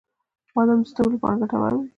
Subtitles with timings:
[0.53, 1.87] •بادام د سترګو لپاره ګټور وي.